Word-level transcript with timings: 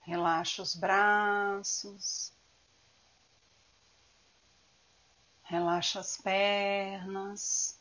Relaxa 0.00 0.62
os 0.62 0.74
braços, 0.74 2.32
relaxa 5.50 5.98
as 5.98 6.16
pernas. 6.16 7.76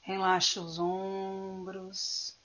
Relaxa 0.00 0.60
os 0.60 0.80
ombros. 0.80 2.36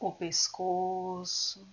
O 0.00 0.10
pescoço. 0.10 1.64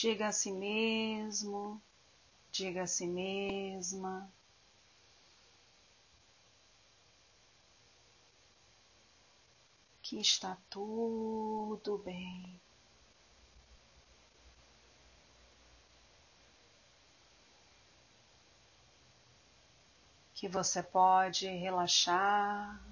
Diga 0.00 0.28
a 0.28 0.32
si 0.32 0.50
mesmo, 0.50 1.78
diga 2.50 2.84
a 2.84 2.86
si 2.86 3.06
mesma. 3.06 4.32
que 10.00 10.18
está 10.18 10.56
tudo 10.70 11.98
bem. 11.98 12.58
Que 20.34 20.48
você 20.48 20.82
pode 20.82 21.46
relaxar. 21.46 22.82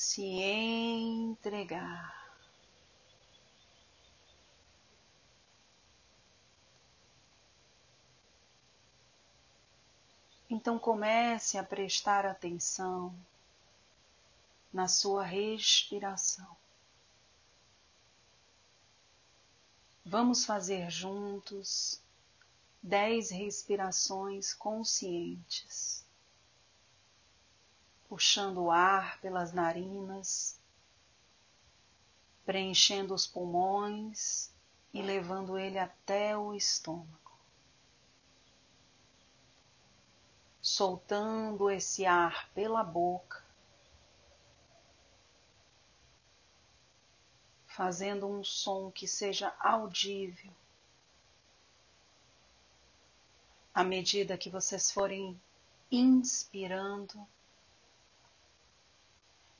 Se 0.00 0.22
entregar. 0.22 2.14
Então 10.48 10.78
comece 10.78 11.58
a 11.58 11.64
prestar 11.64 12.24
atenção 12.24 13.12
na 14.72 14.86
sua 14.86 15.24
respiração. 15.24 16.56
Vamos 20.06 20.44
fazer 20.44 20.88
juntos 20.92 22.00
dez 22.80 23.30
respirações 23.30 24.54
conscientes, 24.54 25.97
puxando 28.08 28.64
o 28.64 28.70
ar 28.70 29.20
pelas 29.20 29.52
narinas, 29.52 30.60
preenchendo 32.44 33.14
os 33.14 33.26
pulmões 33.26 34.50
e 34.92 35.02
levando 35.02 35.58
ele 35.58 35.78
até 35.78 36.36
o 36.36 36.54
estômago. 36.54 37.28
soltando 40.68 41.70
esse 41.70 42.04
ar 42.04 42.48
pela 42.50 42.84
boca, 42.84 43.42
fazendo 47.66 48.26
um 48.26 48.44
som 48.44 48.90
que 48.90 49.08
seja 49.08 49.54
audível. 49.60 50.52
À 53.72 53.82
medida 53.82 54.36
que 54.36 54.50
vocês 54.50 54.90
forem 54.90 55.40
inspirando, 55.90 57.26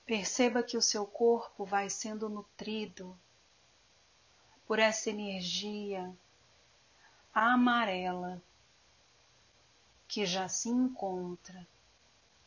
perceba 0.08 0.62
que 0.62 0.74
o 0.74 0.80
seu 0.80 1.06
corpo 1.06 1.66
vai 1.66 1.91
sendo 1.91 2.30
nutrido 2.30 3.14
por 4.66 4.78
essa 4.78 5.10
energia 5.10 6.16
amarela 7.34 8.41
que 10.08 10.24
já 10.24 10.48
se 10.48 10.70
encontra 10.70 11.68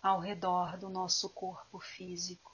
ao 0.02 0.20
redor 0.20 0.76
do 0.76 0.90
nosso 0.90 1.30
corpo 1.30 1.80
físico. 1.80 2.52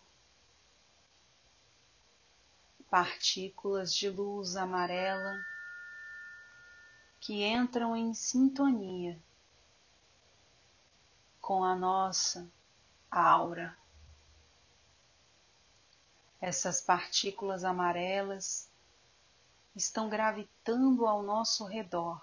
Partículas 2.90 3.94
de 3.94 4.10
luz 4.10 4.58
amarela 4.58 5.42
que 7.22 7.46
entram 7.46 7.96
em 7.96 8.14
sintonia 8.14 9.18
com 11.40 11.64
a 11.64 11.78
nossa 11.78 12.46
aura. 13.10 13.74
Essas 16.40 16.82
partículas 16.82 17.64
amarelas 17.64 18.70
estão 19.76 20.10
gravitando 20.10 21.06
ao 21.06 21.24
nosso 21.24 21.66
redor 21.66 22.22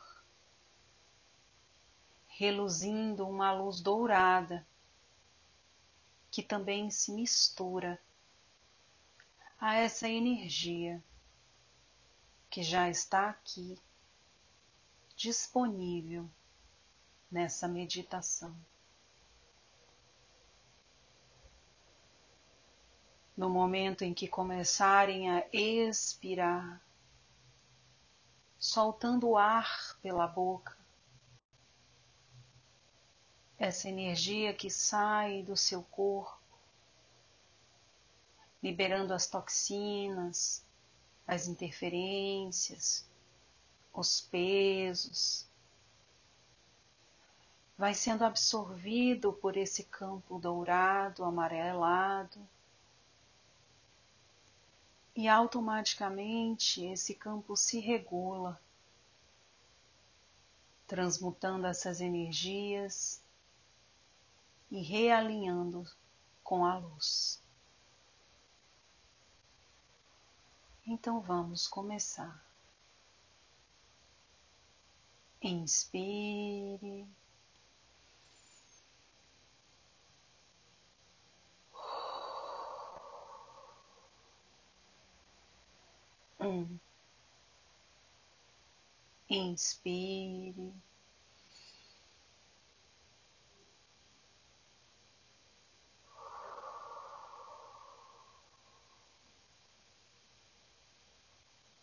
reluzindo 2.36 3.28
uma 3.28 3.52
luz 3.52 3.80
dourada 3.80 4.66
que 6.30 6.42
também 6.42 6.90
se 6.90 7.12
mistura 7.12 8.00
a 9.60 9.76
essa 9.76 10.08
energia 10.08 11.02
que 12.50 12.62
já 12.62 12.90
está 12.90 13.30
aqui 13.30 13.78
disponível 15.16 16.28
nessa 17.30 17.68
meditação. 17.68 18.54
No 23.36 23.50
momento 23.50 24.02
em 24.02 24.14
que 24.14 24.28
começarem 24.28 25.30
a 25.30 25.44
expirar, 25.52 26.80
soltando 28.58 29.28
o 29.30 29.36
ar 29.36 29.98
pela 30.00 30.26
boca, 30.26 30.76
essa 33.58 33.88
energia 33.88 34.54
que 34.54 34.70
sai 34.70 35.42
do 35.42 35.56
seu 35.56 35.82
corpo, 35.82 36.38
liberando 38.62 39.12
as 39.12 39.26
toxinas, 39.26 40.64
as 41.26 41.48
interferências, 41.48 43.04
os 43.92 44.20
pesos, 44.20 45.46
vai 47.76 47.94
sendo 47.94 48.24
absorvido 48.24 49.32
por 49.32 49.56
esse 49.56 49.84
campo 49.84 50.38
dourado, 50.38 51.24
amarelado, 51.24 52.40
e 55.16 55.28
automaticamente 55.28 56.84
esse 56.86 57.14
campo 57.14 57.56
se 57.56 57.78
regula, 57.78 58.60
transmutando 60.86 61.66
essas 61.66 62.00
energias 62.00 63.22
e 64.70 64.82
realinhando 64.82 65.86
com 66.42 66.64
a 66.66 66.78
luz. 66.78 67.40
Então 70.86 71.20
vamos 71.20 71.66
começar. 71.66 72.44
Inspire. 75.40 77.06
Um. 86.44 86.78
Inspire. 89.28 90.72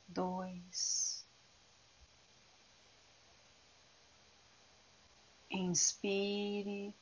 dois. 0.08 1.26
Inspire. 5.52 6.94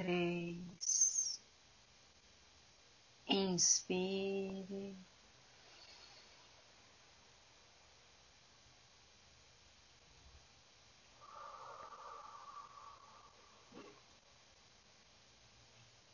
três. 0.00 1.42
Inspire. 3.28 4.96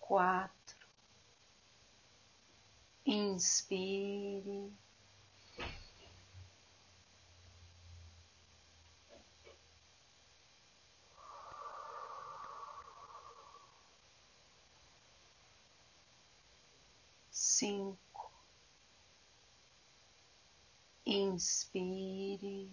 Quatro. 0.01 0.77
Inspire. 3.07 4.73
Cinco, 17.67 17.99
inspire. 21.17 22.71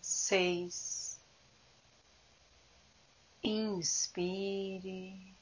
Seis, 0.00 1.20
inspire. 3.52 5.38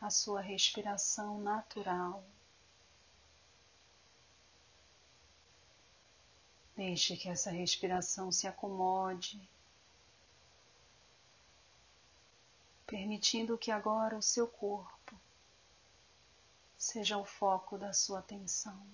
a 0.00 0.10
sua 0.10 0.40
respiração 0.40 1.38
natural. 1.40 2.24
Deixe 6.84 7.16
que 7.16 7.28
essa 7.28 7.48
respiração 7.48 8.32
se 8.32 8.48
acomode, 8.48 9.40
permitindo 12.84 13.56
que 13.56 13.70
agora 13.70 14.16
o 14.16 14.20
seu 14.20 14.48
corpo 14.48 15.14
seja 16.76 17.16
o 17.18 17.24
foco 17.24 17.78
da 17.78 17.92
sua 17.92 18.18
atenção. 18.18 18.84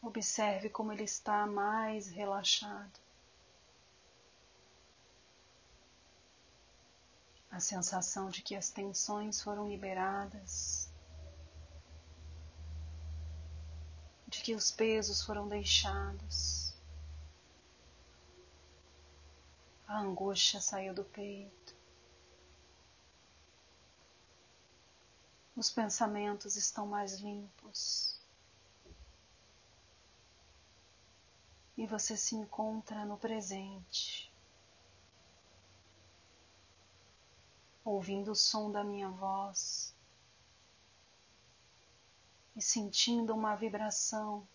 Observe 0.00 0.70
como 0.70 0.90
ele 0.90 1.04
está 1.04 1.46
mais 1.46 2.08
relaxado. 2.08 2.98
A 7.50 7.60
sensação 7.60 8.30
de 8.30 8.40
que 8.40 8.56
as 8.56 8.70
tensões 8.70 9.42
foram 9.42 9.68
liberadas 9.68 10.83
de 14.26 14.42
que 14.42 14.54
os 14.54 14.70
pesos 14.70 15.22
foram 15.22 15.48
deixados. 15.48 16.74
A 19.86 19.98
angústia 19.98 20.60
saiu 20.60 20.94
do 20.94 21.04
peito. 21.04 21.74
Os 25.56 25.70
pensamentos 25.70 26.56
estão 26.56 26.86
mais 26.86 27.20
limpos. 27.20 28.20
E 31.76 31.86
você 31.86 32.16
se 32.16 32.34
encontra 32.34 33.04
no 33.04 33.16
presente, 33.16 34.32
ouvindo 37.84 38.32
o 38.32 38.36
som 38.36 38.70
da 38.70 38.82
minha 38.82 39.08
voz 39.10 39.93
e 42.56 42.62
sentindo 42.62 43.34
uma 43.34 43.56
vibração 43.56 44.46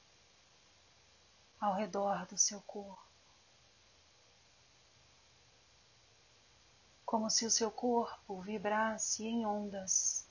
ao 1.60 1.74
redor 1.74 2.26
do 2.26 2.38
seu 2.38 2.62
corpo. 2.62 3.04
Como 7.06 7.30
se 7.30 7.46
o 7.46 7.52
seu 7.52 7.70
corpo 7.70 8.40
vibrasse 8.42 9.26
em 9.26 9.46
ondas, 9.46 10.28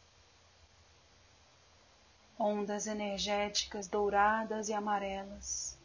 ondas 2.38 2.87
energéticas 2.87 3.88
douradas 3.88 4.68
e 4.68 4.72
amarelas, 4.72 5.76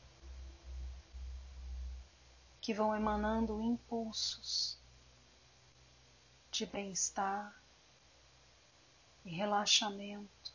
que 2.61 2.73
vão 2.73 2.95
emanando 2.95 3.59
impulsos 3.59 4.79
de 6.51 6.65
bem-estar 6.65 7.53
e 9.25 9.31
relaxamento 9.31 10.53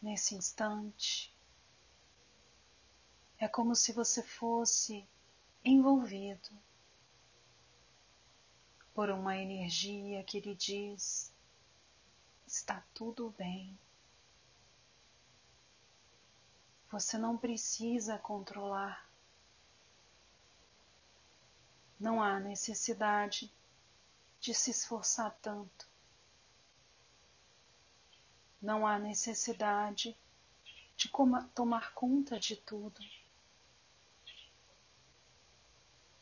nesse 0.00 0.34
instante. 0.34 1.34
É 3.38 3.48
como 3.48 3.74
se 3.74 3.92
você 3.92 4.22
fosse 4.22 5.06
envolvido 5.64 6.50
por 8.94 9.10
uma 9.10 9.36
energia 9.36 10.22
que 10.24 10.40
lhe 10.40 10.54
diz: 10.54 11.32
está 12.46 12.84
tudo 12.94 13.34
bem. 13.38 13.78
Você 16.90 17.16
não 17.16 17.36
precisa 17.36 18.18
controlar. 18.18 19.08
Não 21.98 22.22
há 22.22 22.40
necessidade 22.40 23.52
de 24.40 24.54
se 24.54 24.70
esforçar 24.70 25.36
tanto. 25.40 25.89
Não 28.60 28.86
há 28.86 28.98
necessidade 28.98 30.16
de 30.96 31.10
tomar 31.54 31.92
conta 31.94 32.38
de 32.38 32.56
tudo. 32.56 33.00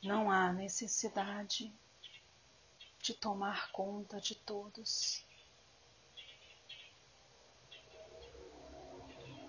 Não 0.02 0.30
há 0.30 0.52
necessidade 0.52 1.72
de 3.02 3.12
tomar 3.14 3.72
conta 3.72 4.20
de 4.20 4.36
todos. 4.36 5.24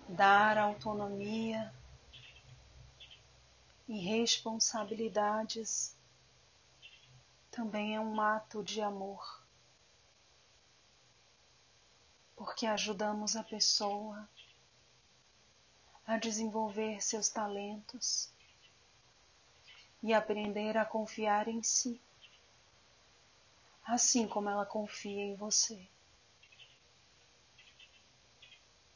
Dar 0.08 0.58
autonomia 0.58 1.72
e 3.88 4.00
responsabilidades 4.00 5.96
também 7.52 7.96
é 7.96 8.00
um 8.00 8.20
ato 8.20 8.64
de 8.64 8.82
amor 8.82 9.39
porque 12.40 12.66
ajudamos 12.66 13.36
a 13.36 13.44
pessoa 13.44 14.26
a 16.08 16.18
desenvolver 16.18 17.04
seus 17.04 17.28
talentos 17.28 18.32
e 20.02 20.14
aprender 20.14 20.78
a 20.78 20.86
confiar 20.86 21.50
em 21.50 21.62
si, 21.62 22.00
assim 23.86 24.26
como 24.26 24.50
ela 24.50 24.66
confia 24.66 25.22
em 25.22 25.36
você. 25.36 25.86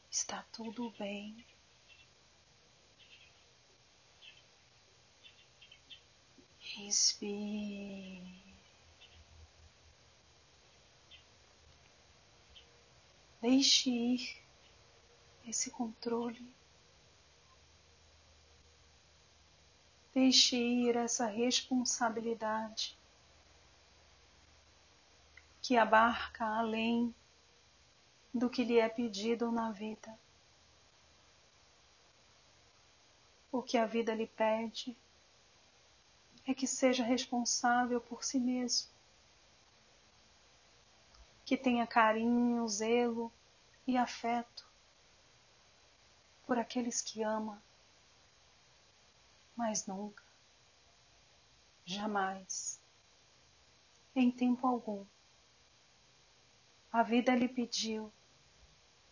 Está 0.09 0.45
tudo 0.53 0.89
bem. 0.91 1.45
Inspire. 6.77 8.52
Deixe 13.43 13.89
ir 13.89 14.41
esse 15.45 15.69
controle. 15.69 16.47
Deixe 20.13 20.55
ir 20.55 20.95
essa 20.95 21.25
responsabilidade 21.25 22.97
que 25.61 25.75
abarca 25.75 26.45
além 26.45 27.13
do 28.33 28.49
que 28.49 28.63
lhe 28.63 28.79
é 28.79 28.87
pedido 28.87 29.51
na 29.51 29.73
vida. 29.73 30.17
O 33.51 33.61
que 33.61 33.77
a 33.77 33.85
vida 33.85 34.15
lhe 34.15 34.25
pede 34.25 34.97
é 36.47 36.53
que 36.53 36.65
seja 36.65 37.03
responsável 37.03 37.99
por 37.99 38.23
si 38.23 38.39
mesmo, 38.39 38.92
que 41.45 41.57
tenha 41.57 41.85
carinho, 41.85 42.67
zelo 42.67 43.31
e 43.85 43.97
afeto 43.97 44.67
por 46.45 46.57
aqueles 46.57 47.01
que 47.01 47.23
ama, 47.23 47.61
mas 49.55 49.85
nunca, 49.85 50.23
jamais, 51.85 52.81
em 54.15 54.31
tempo 54.31 54.67
algum, 54.67 55.05
a 56.91 57.01
vida 57.01 57.35
lhe 57.35 57.47
pediu 57.47 58.11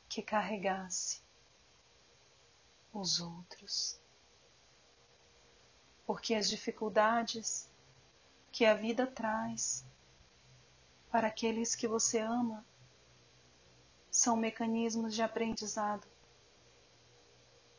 que 0.08 0.22
carregasse 0.22 1.22
os 2.94 3.20
outros 3.22 4.02
porque 6.12 6.36
as 6.36 6.50
dificuldades 6.50 7.72
que 8.52 8.66
a 8.66 8.74
vida 8.74 9.08
traz 9.08 9.86
para 11.12 11.28
aqueles 11.28 11.76
que 11.76 11.88
você 11.88 12.20
ama 12.20 12.66
são 14.10 14.38
mecanismos 14.38 15.14
de 15.14 15.22
aprendizado, 15.22 16.08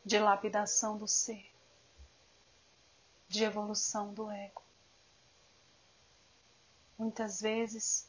de 0.05 0.19
lapidação 0.19 0.97
do 0.97 1.07
ser, 1.07 1.51
de 3.27 3.43
evolução 3.43 4.13
do 4.13 4.29
ego. 4.29 4.61
Muitas 6.97 7.41
vezes, 7.41 8.07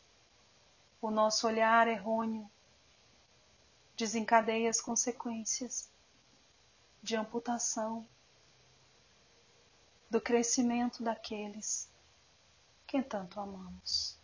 o 1.00 1.10
nosso 1.10 1.46
olhar 1.46 1.88
errôneo 1.88 2.50
desencadeia 3.96 4.68
as 4.68 4.80
consequências 4.80 5.90
de 7.02 7.16
amputação 7.16 8.06
do 10.10 10.20
crescimento 10.20 11.02
daqueles 11.02 11.90
que 12.86 13.02
tanto 13.02 13.40
amamos. 13.40 14.22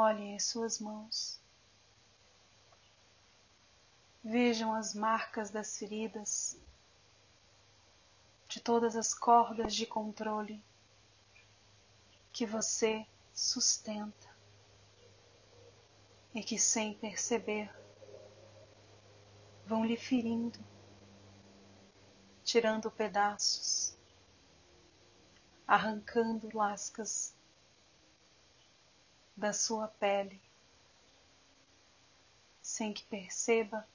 Olhem 0.00 0.36
as 0.36 0.44
suas 0.44 0.78
mãos. 0.78 1.40
Vejam 4.22 4.72
as 4.72 4.94
marcas 4.94 5.50
das 5.50 5.76
feridas, 5.76 6.56
de 8.46 8.60
todas 8.60 8.94
as 8.94 9.12
cordas 9.12 9.74
de 9.74 9.84
controle 9.86 10.62
que 12.32 12.46
você 12.46 13.04
sustenta 13.34 14.28
e 16.32 16.44
que, 16.44 16.60
sem 16.60 16.94
perceber, 16.94 17.68
vão 19.66 19.84
lhe 19.84 19.96
ferindo 19.96 20.60
tirando 22.44 22.88
pedaços, 22.88 23.98
arrancando 25.66 26.56
lascas 26.56 27.36
da 29.38 29.52
sua 29.52 29.86
pele, 29.86 30.40
sem 32.60 32.92
que 32.92 33.04
perceba, 33.04 33.86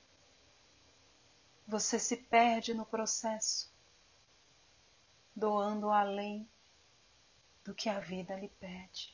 você 1.67 2.00
se 2.00 2.15
perde 2.15 2.73
no 2.73 2.85
processo, 2.85 3.69
doando 5.35 5.89
além 5.89 6.47
do 7.62 7.75
que 7.75 7.89
a 7.89 8.00
vida 8.00 8.38
lhe 8.38 8.47
pede. 8.47 9.13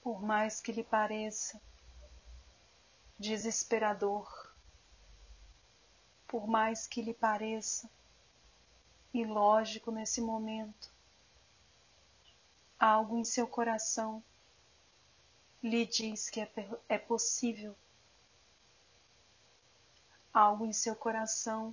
Por 0.00 0.22
mais 0.22 0.60
que 0.60 0.70
lhe 0.70 0.84
pareça 0.84 1.60
desesperador, 3.18 4.54
por 6.28 6.46
mais 6.46 6.86
que 6.86 7.02
lhe 7.02 7.14
pareça 7.14 7.90
ilógico 9.12 9.90
nesse 9.90 10.20
momento. 10.20 11.01
Algo 12.84 13.16
em 13.16 13.24
seu 13.24 13.46
coração 13.46 14.20
lhe 15.62 15.86
diz 15.86 16.28
que 16.28 16.40
é, 16.40 16.50
é 16.88 16.98
possível. 16.98 17.76
Algo 20.34 20.66
em 20.66 20.72
seu 20.72 20.96
coração 20.96 21.72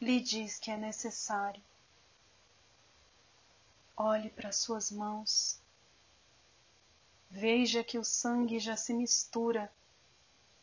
lhe 0.00 0.20
diz 0.20 0.56
que 0.56 0.70
é 0.70 0.76
necessário. 0.76 1.60
Olhe 3.96 4.30
para 4.30 4.52
suas 4.52 4.92
mãos. 4.92 5.60
Veja 7.28 7.82
que 7.82 7.98
o 7.98 8.04
sangue 8.04 8.60
já 8.60 8.76
se 8.76 8.94
mistura 8.94 9.68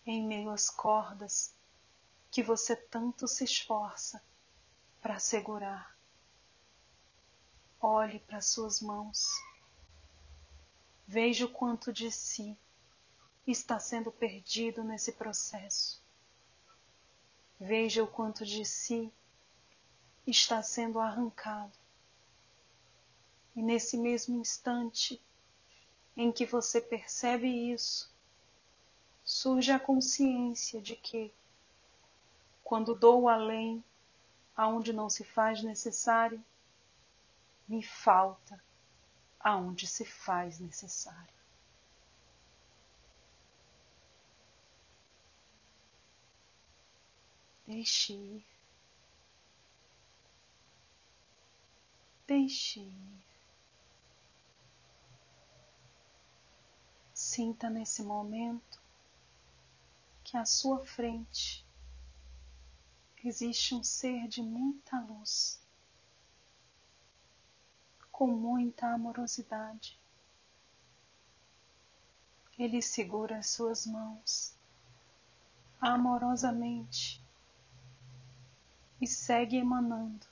em 0.06 0.26
meio 0.26 0.50
às 0.50 0.70
cordas 0.70 1.54
que 2.32 2.42
você 2.42 2.74
tanto 2.74 3.28
se 3.28 3.44
esforça 3.44 4.24
para 5.02 5.20
segurar. 5.20 5.95
Olhe 7.88 8.18
para 8.18 8.42
suas 8.42 8.82
mãos. 8.82 9.30
Veja 11.06 11.46
o 11.46 11.50
quanto 11.50 11.94
de 11.94 12.12
si 12.12 12.58
está 13.46 13.80
sendo 13.80 14.12
perdido 14.12 14.84
nesse 14.84 15.12
processo. 15.12 16.02
Veja 17.60 18.04
o 18.04 18.08
quanto 18.08 18.44
de 18.44 18.66
si 18.66 19.14
está 20.26 20.64
sendo 20.64 21.00
arrancado. 21.00 21.78
E 23.56 23.62
nesse 23.62 24.00
mesmo 24.00 24.42
instante 24.42 25.22
em 26.18 26.32
que 26.32 26.44
você 26.44 26.82
percebe 26.82 27.48
isso, 27.72 28.12
surge 29.24 29.72
a 29.72 29.80
consciência 29.80 30.82
de 30.82 30.96
que 30.96 31.32
quando 32.64 32.96
dou 32.96 33.30
além 33.30 33.84
aonde 34.58 34.92
não 34.92 35.08
se 35.08 35.24
faz 35.24 35.62
necessário, 35.62 36.44
me 37.68 37.84
falta 37.84 38.62
aonde 39.40 39.88
se 39.88 40.06
faz 40.06 40.60
necessário. 40.60 41.34
Deixe 47.68 48.14
ir. 48.14 48.46
Deixe 52.28 52.80
ir. 52.80 53.26
Sinta 57.14 57.70
nesse 57.70 58.04
momento 58.04 58.80
que 60.24 60.38
à 60.38 60.46
sua 60.46 60.84
frente 60.86 61.66
existe 63.24 63.74
um 63.74 63.84
ser 63.84 64.28
de 64.28 64.42
muita 64.42 65.00
luz, 65.02 65.60
com 68.16 68.28
muita 68.28 68.94
amorosidade. 68.94 70.00
Ele 72.58 72.82
segura 72.82 73.40
as 73.40 73.50
suas 73.50 73.86
mãos 73.86 74.56
amorosamente 75.82 77.22
e 79.02 79.06
segue 79.06 79.58
emanando 79.58 80.26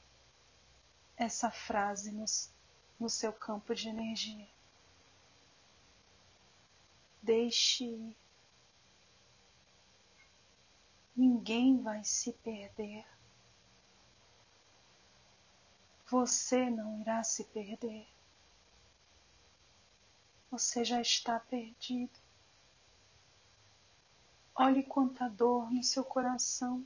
essa 1.17 1.51
frase 1.51 2.13
no, 2.13 2.23
no 2.97 3.09
seu 3.09 3.33
campo 3.33 3.75
de 3.75 3.89
energia. 3.89 4.47
Deixe 7.21 7.83
ir. 7.83 8.15
Ninguém 11.13 11.81
vai 11.81 12.01
se 12.05 12.31
perder. 12.31 13.05
Você 16.13 16.69
não 16.69 17.01
irá 17.01 17.23
se 17.23 17.43
perder. 17.45 18.07
Você 20.51 20.85
já 20.85 21.01
está 21.01 21.39
perdido. 21.39 22.19
Olhe 24.53 24.83
quanta 24.83 25.27
dor 25.27 25.71
no 25.71 25.83
seu 25.83 26.03
coração 26.03 26.85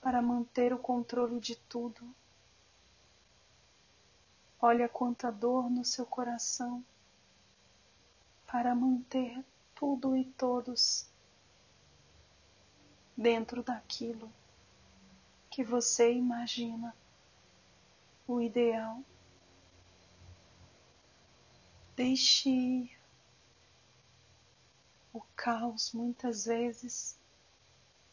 para 0.00 0.22
manter 0.22 0.72
o 0.72 0.78
controle 0.78 1.38
de 1.38 1.54
tudo. 1.54 2.02
Olha 4.58 4.88
quanta 4.88 5.30
dor 5.30 5.68
no 5.68 5.84
seu 5.84 6.06
coração 6.06 6.82
para 8.46 8.74
manter 8.74 9.44
tudo 9.74 10.16
e 10.16 10.24
todos 10.24 11.06
dentro 13.14 13.62
daquilo 13.62 14.32
que 15.50 15.62
você 15.62 16.10
imagina 16.14 16.96
o 18.32 18.40
ideal. 18.40 19.02
Deixe. 21.96 22.90
O 25.12 25.20
caos 25.34 25.92
muitas 25.92 26.44
vezes 26.44 27.18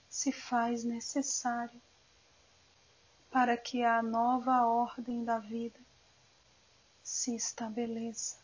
se 0.10 0.32
faz 0.32 0.84
necessário 0.84 1.80
para 3.30 3.56
que 3.56 3.84
a 3.84 4.02
nova 4.02 4.66
ordem 4.66 5.24
da 5.24 5.38
vida 5.38 5.80
se 7.04 7.36
estabeleça. 7.36 8.40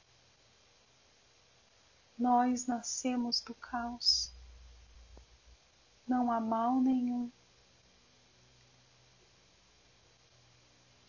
Nós 2.17 2.67
nascemos 2.67 3.41
do 3.41 3.55
caos. 3.55 4.31
Não 6.07 6.31
há 6.31 6.39
mal 6.39 6.79
nenhum. 6.79 7.31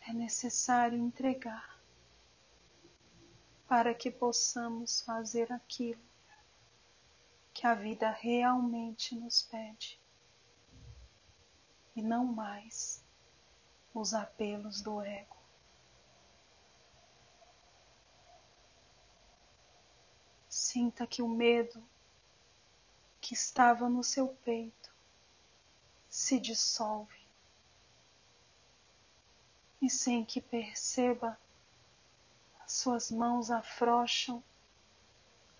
É 0.06 0.12
necessário 0.12 0.98
entregar 0.98 1.80
para 3.66 3.94
que 3.94 4.10
possamos 4.10 5.00
fazer 5.00 5.50
aquilo 5.50 6.02
que 7.54 7.66
a 7.66 7.74
vida 7.74 8.10
realmente 8.10 9.14
nos 9.14 9.42
pede 9.42 9.98
e 11.96 12.02
não 12.02 12.26
mais 12.26 13.02
os 13.94 14.12
apelos 14.12 14.82
do 14.82 15.00
ego. 15.00 15.36
Sinta 20.46 21.06
que 21.06 21.22
o 21.22 21.28
medo 21.28 21.82
que 23.22 23.32
estava 23.32 23.88
no 23.88 24.04
seu 24.04 24.28
peito 24.28 24.94
se 26.10 26.38
dissolve 26.38 27.23
e 29.84 29.90
sem 29.90 30.24
que 30.24 30.40
perceba, 30.40 31.38
as 32.60 32.72
suas 32.72 33.10
mãos 33.10 33.50
afrouxam 33.50 34.42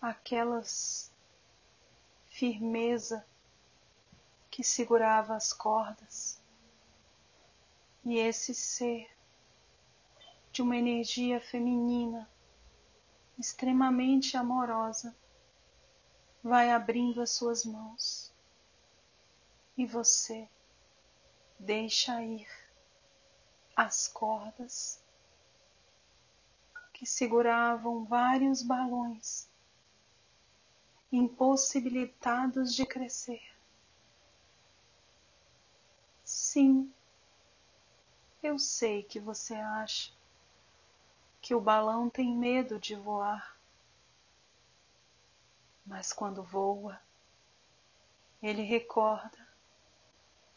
aquelas 0.01 1.13
firmeza 2.25 3.27
que 4.51 4.65
segurava 4.65 5.37
as 5.37 5.53
cordas. 5.53 6.41
E 8.03 8.17
esse 8.17 8.55
ser 8.55 9.15
de 10.51 10.63
uma 10.63 10.79
energia 10.79 11.39
feminina 11.39 12.27
extremamente 13.39 14.39
amorosa 14.39 15.15
vai 16.43 16.71
abrindo 16.71 17.21
as 17.21 17.31
suas 17.31 17.63
mãos 17.63 18.33
e 19.77 19.85
você 19.85 20.49
deixa 21.59 22.23
ir 22.23 22.64
as 23.77 24.07
cordas 24.07 25.03
que 26.93 27.05
seguravam 27.05 28.05
vários 28.05 28.63
balões 28.63 29.49
impossibilitados 31.11 32.75
de 32.75 32.87
crescer. 32.87 33.43
Sim, 36.25 36.93
eu 38.43 38.59
sei 38.59 39.03
que 39.03 39.19
você 39.19 39.55
acha 39.55 40.13
que 41.41 41.55
o 41.55 41.61
balão 41.61 42.09
tem 42.09 42.35
medo 42.35 42.79
de 42.79 42.95
voar, 42.95 43.57
mas 45.85 46.13
quando 46.13 46.43
voa, 46.43 47.01
ele 48.43 48.63
recorda 48.63 49.47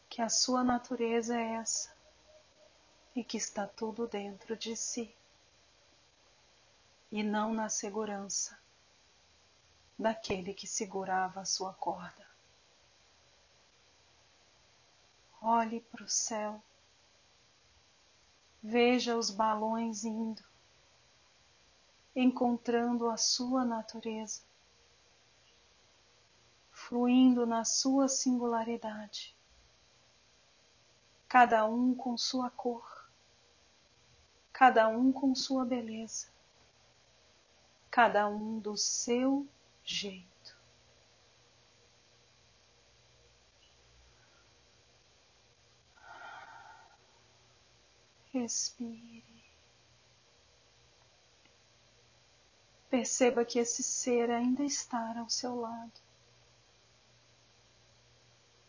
que 0.08 0.22
a 0.22 0.28
sua 0.28 0.64
natureza 0.64 1.36
é 1.36 1.54
essa 1.54 1.97
e 3.18 3.24
que 3.24 3.36
está 3.36 3.66
tudo 3.66 4.06
dentro 4.06 4.56
de 4.56 4.76
si 4.76 5.12
e 7.10 7.20
não 7.20 7.52
na 7.52 7.68
segurança 7.68 8.56
daquele 9.98 10.54
que 10.54 10.68
segurava 10.68 11.40
a 11.40 11.44
sua 11.44 11.74
corda. 11.74 12.24
Olhe 15.42 15.80
para 15.80 16.04
o 16.04 16.08
céu, 16.08 16.62
veja 18.62 19.16
os 19.16 19.32
balões 19.32 20.04
indo, 20.04 20.44
encontrando 22.14 23.10
a 23.10 23.16
sua 23.16 23.64
natureza, 23.64 24.42
fluindo 26.70 27.44
na 27.44 27.64
sua 27.64 28.06
singularidade, 28.06 29.36
cada 31.28 31.66
um 31.66 31.92
com 31.92 32.16
sua 32.16 32.48
cor, 32.48 32.97
cada 34.58 34.88
um 34.88 35.12
com 35.12 35.36
sua 35.36 35.64
beleza, 35.64 36.26
cada 37.88 38.26
um 38.26 38.58
do 38.58 38.76
seu 38.76 39.46
jeito. 39.84 40.58
Respire. 48.32 49.22
Perceba 52.90 53.44
que 53.44 53.60
esse 53.60 53.84
ser 53.84 54.28
ainda 54.28 54.64
está 54.64 55.20
ao 55.20 55.30
seu 55.30 55.54
lado. 55.54 56.00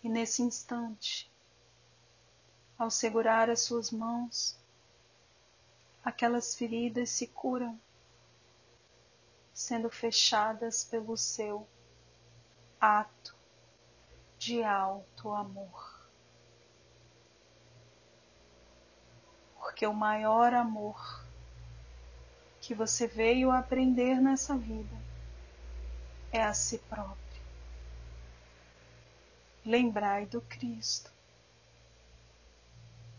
E 0.03 0.07
nesse 0.07 0.43
instante, 0.43 1.27
ao 2.77 2.91
segurar 2.91 3.49
as 3.49 3.61
suas 3.61 3.89
mãos, 3.89 4.55
aquelas 6.03 6.55
feridas 6.55 7.09
se 7.09 7.27
curam 7.27 7.79
sendo 9.53 9.89
fechadas 9.89 10.85
pelo 10.85 11.17
seu 11.17 11.67
ato 12.79 13.35
de 14.37 14.63
alto 14.63 15.33
amor. 15.33 16.07
Porque 19.59 19.85
o 19.85 19.93
maior 19.93 20.53
amor 20.53 21.25
que 22.61 22.73
você 22.73 23.05
veio 23.05 23.51
aprender 23.51 24.21
nessa 24.21 24.55
vida 24.57 24.95
é 26.31 26.41
a 26.41 26.53
si 26.53 26.77
próprio. 26.77 27.19
Lembrai 29.65 30.25
do 30.25 30.41
Cristo. 30.41 31.11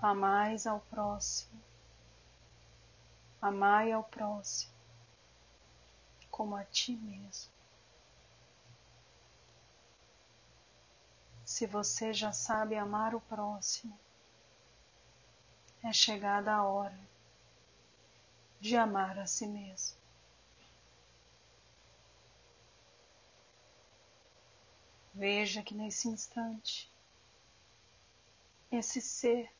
Amais 0.00 0.66
ao 0.66 0.80
próximo. 0.80 1.69
Amai 3.40 3.92
ao 3.92 4.04
próximo 4.04 4.80
como 6.40 6.56
a 6.56 6.64
ti 6.64 6.96
mesmo. 6.96 7.52
Se 11.44 11.66
você 11.66 12.14
já 12.14 12.32
sabe 12.32 12.76
amar 12.76 13.14
o 13.14 13.20
próximo, 13.20 14.00
é 15.82 15.92
chegada 15.92 16.54
a 16.54 16.64
hora 16.64 16.98
de 18.58 18.74
amar 18.74 19.18
a 19.18 19.26
si 19.26 19.46
mesmo. 19.46 20.00
Veja 25.12 25.62
que 25.62 25.74
nesse 25.74 26.08
instante, 26.08 26.90
esse 28.72 29.02
ser 29.02 29.54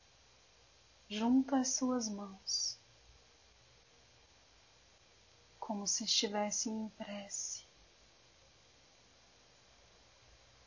junta 1.07 1.59
as 1.59 1.75
suas 1.75 2.09
mãos 2.09 2.80
como 5.61 5.87
se 5.87 6.03
estivesse 6.03 6.69
em 6.69 6.89
prece, 6.89 7.63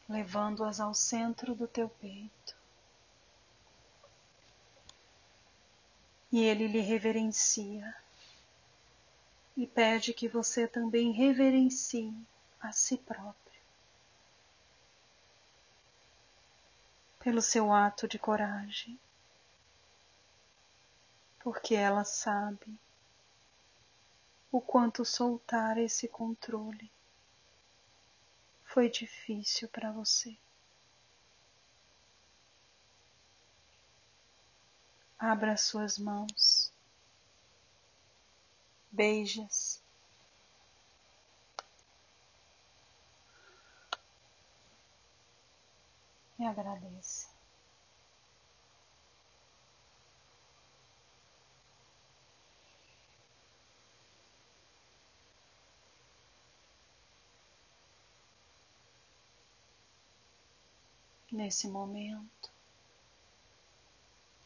levando-as 0.09 0.78
ao 0.80 0.94
centro 0.94 1.54
do 1.54 1.66
teu 1.66 1.88
peito. 1.88 2.57
E 6.33 6.42
ele 6.42 6.68
lhe 6.68 6.80
reverencia 6.80 7.94
e 9.57 9.66
pede 9.66 10.14
que 10.14 10.28
você 10.28 10.66
também 10.66 11.11
reverencie 11.12 12.14
a 12.61 12.72
si 12.72 12.96
próprio 12.96 13.44
pelo 17.18 17.40
seu 17.40 17.72
ato 17.72 18.07
de 18.07 18.18
coragem, 18.18 19.00
porque 21.40 21.74
ela 21.74 22.04
sabe 22.04 22.78
o 24.55 24.61
quanto 24.61 25.05
soltar 25.05 25.79
esse 25.79 26.07
controle 26.07 26.88
foi 28.62 28.88
difícil 28.88 29.69
para 29.69 29.90
você. 29.90 30.38
Abra 35.19 35.57
suas 35.57 35.99
mãos, 35.99 36.73
beijas. 38.93 39.83
E 46.38 46.45
agradeça. 46.45 47.34
Nesse 61.35 61.66
momento, 61.66 62.53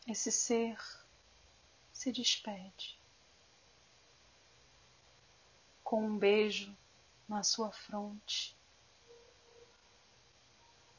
esse 0.06 0.32
ser 0.32 0.78
se 1.92 2.10
despede. 2.10 2.98
Com 5.84 6.02
um 6.02 6.16
beijo 6.16 6.74
na 7.28 7.42
sua 7.42 7.70
fronte 7.70 8.56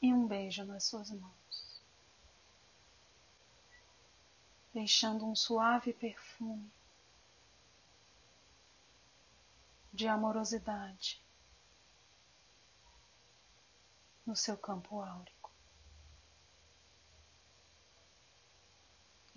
e 0.00 0.14
um 0.14 0.28
beijo 0.28 0.64
nas 0.64 0.84
suas 0.84 1.10
mãos, 1.10 1.82
deixando 4.72 5.26
um 5.26 5.34
suave 5.34 5.92
perfume 5.92 6.70
de 9.92 10.06
amorosidade 10.06 11.20
no 14.24 14.36
seu 14.36 14.56
campo 14.56 15.00
áurico. 15.00 15.39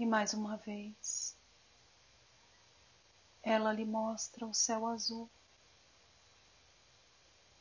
E 0.03 0.05
mais 0.05 0.33
uma 0.33 0.57
vez, 0.57 1.33
ela 3.41 3.71
lhe 3.71 3.85
mostra 3.85 4.45
o 4.45 4.53
céu 4.53 4.85
azul 4.85 5.29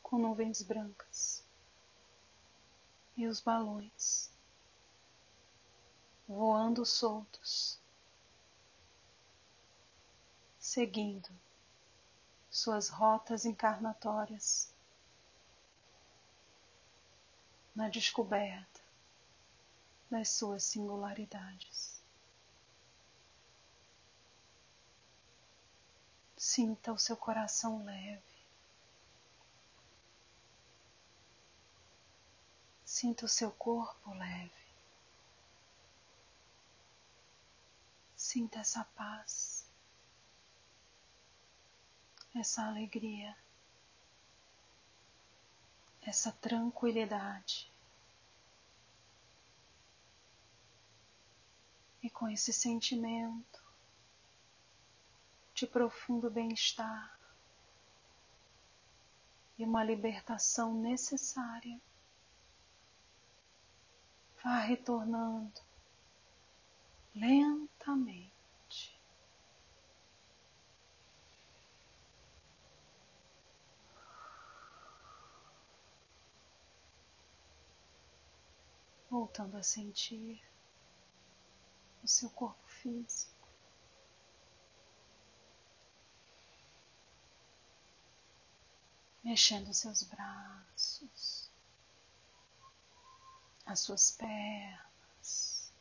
com 0.02 0.18
nuvens 0.18 0.60
brancas 0.60 1.44
e 3.16 3.28
os 3.28 3.40
balões 3.40 4.28
voando 6.26 6.84
soltos, 6.84 7.78
seguindo 10.58 11.30
suas 12.50 12.88
rotas 12.88 13.44
encarnatórias 13.44 14.74
na 17.72 17.88
descoberta 17.88 18.80
das 20.10 20.30
suas 20.30 20.64
singularidades. 20.64 21.91
Sinta 26.44 26.92
o 26.92 26.98
seu 26.98 27.16
coração 27.16 27.84
leve. 27.84 28.20
Sinta 32.84 33.26
o 33.26 33.28
seu 33.28 33.52
corpo 33.52 34.12
leve. 34.12 34.50
Sinta 38.16 38.58
essa 38.58 38.84
paz, 38.96 39.70
essa 42.34 42.66
alegria, 42.66 43.38
essa 46.02 46.32
tranquilidade. 46.32 47.70
E 52.02 52.10
com 52.10 52.28
esse 52.28 52.52
sentimento 52.52 53.61
de 55.62 55.66
profundo 55.68 56.28
bem-estar 56.28 57.16
e 59.56 59.64
uma 59.64 59.84
libertação 59.84 60.74
necessária, 60.74 61.80
vá 64.42 64.58
retornando 64.58 65.60
lentamente. 67.14 69.00
Voltando 79.08 79.56
a 79.56 79.62
sentir 79.62 80.42
o 82.02 82.08
seu 82.08 82.30
corpo 82.30 82.66
físico. 82.66 83.41
Mexendo 89.24 89.72
seus 89.72 90.02
braços, 90.02 91.48
as 93.64 93.78
suas 93.78 94.10
pernas, 94.10 95.72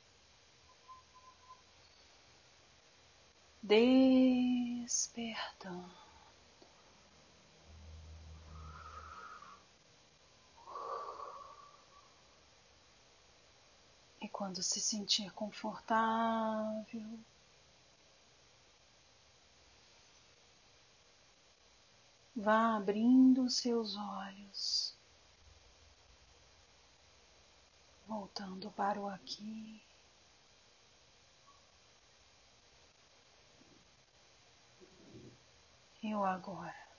despertando. 3.64 5.90
E 14.22 14.30
quando 14.30 14.62
se 14.62 14.80
sentir 14.80 15.34
confortável, 15.34 17.20
vá 22.42 22.76
abrindo 22.76 23.48
seus 23.50 23.96
olhos, 23.96 24.98
voltando 28.08 28.72
para 28.72 29.00
o 29.00 29.08
aqui. 29.08 29.80
E 36.02 36.16
o 36.16 36.26
agora. 36.26 36.91